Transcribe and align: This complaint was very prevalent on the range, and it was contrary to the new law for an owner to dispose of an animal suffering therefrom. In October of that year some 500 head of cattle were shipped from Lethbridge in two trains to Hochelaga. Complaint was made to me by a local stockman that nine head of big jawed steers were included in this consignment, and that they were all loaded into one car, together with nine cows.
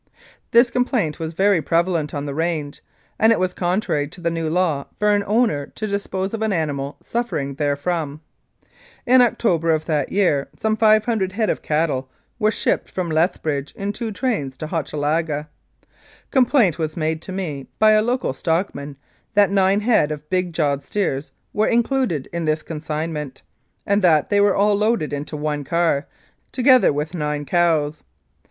This 0.49 0.71
complaint 0.71 1.19
was 1.19 1.33
very 1.33 1.61
prevalent 1.61 2.11
on 2.11 2.25
the 2.25 2.33
range, 2.33 2.81
and 3.19 3.31
it 3.31 3.37
was 3.37 3.53
contrary 3.53 4.07
to 4.07 4.19
the 4.19 4.31
new 4.31 4.49
law 4.49 4.87
for 4.97 5.11
an 5.11 5.23
owner 5.27 5.67
to 5.75 5.85
dispose 5.85 6.33
of 6.33 6.41
an 6.41 6.51
animal 6.51 6.97
suffering 7.03 7.53
therefrom. 7.55 8.21
In 9.05 9.21
October 9.21 9.69
of 9.69 9.85
that 9.85 10.11
year 10.11 10.49
some 10.57 10.75
500 10.75 11.33
head 11.33 11.51
of 11.51 11.61
cattle 11.61 12.09
were 12.39 12.49
shipped 12.49 12.89
from 12.89 13.11
Lethbridge 13.11 13.73
in 13.75 13.93
two 13.93 14.11
trains 14.11 14.57
to 14.57 14.65
Hochelaga. 14.65 15.47
Complaint 16.31 16.79
was 16.79 16.97
made 16.97 17.21
to 17.21 17.31
me 17.31 17.67
by 17.77 17.91
a 17.91 18.01
local 18.01 18.33
stockman 18.33 18.97
that 19.35 19.51
nine 19.51 19.81
head 19.81 20.11
of 20.11 20.27
big 20.31 20.51
jawed 20.51 20.81
steers 20.81 21.31
were 21.53 21.67
included 21.67 22.27
in 22.33 22.45
this 22.45 22.63
consignment, 22.63 23.43
and 23.85 24.01
that 24.01 24.31
they 24.31 24.41
were 24.41 24.55
all 24.55 24.73
loaded 24.73 25.13
into 25.13 25.37
one 25.37 25.63
car, 25.63 26.07
together 26.51 26.91
with 26.91 27.13
nine 27.13 27.45
cows. 27.45 28.01